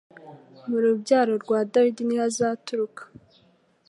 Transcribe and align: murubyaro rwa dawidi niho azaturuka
murubyaro 0.67 1.33
rwa 1.43 1.59
dawidi 1.71 2.01
niho 2.05 2.23
azaturuka 2.29 3.01